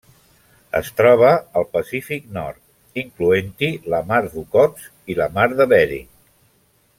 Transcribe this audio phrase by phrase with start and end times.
[0.77, 1.27] Es troba
[1.59, 2.57] al Pacífic nord,
[3.03, 6.11] incloent-hi la Mar d'Okhotsk i la Mar de Bering.